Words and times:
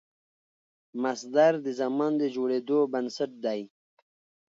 مصدر 1.03 1.53
د 1.65 1.67
زمان 1.79 2.11
د 2.21 2.23
جوړېدو 2.35 2.77
بنسټ 2.93 3.31
دئ. 3.45 3.61